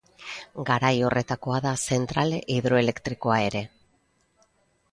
[0.69, 3.65] Garai horretakoa da zentrale hidroelektrikoa ere.